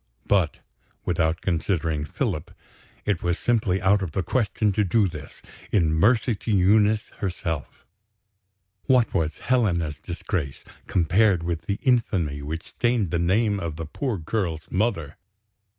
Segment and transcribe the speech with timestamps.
[0.25, 0.57] But,
[1.05, 2.49] without considering Philip,
[3.05, 7.85] it was simply out of the question to do this, in mercy to Eunice herself.
[8.87, 14.17] What was Helena's disgrace, compared with the infamy which stained the name of the poor
[14.17, 15.17] girl's mother!